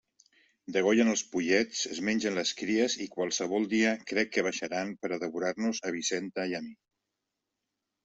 [0.77, 5.23] Degollen els pollets, es mengen les cries, i qualsevol dia crec que baixaran per a
[5.29, 6.79] devorar-nos a Vicenta i a mi!